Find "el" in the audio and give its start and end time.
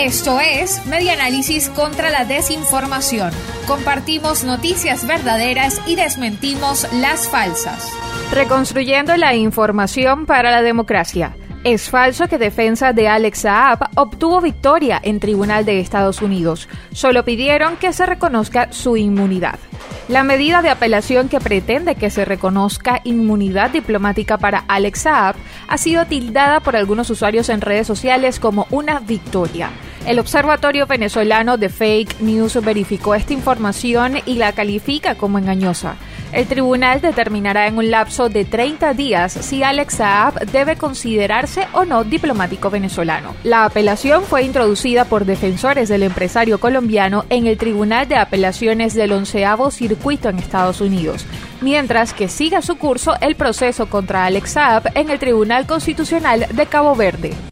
30.04-30.18, 36.32-36.46, 47.46-47.58, 53.20-53.36, 55.10-55.18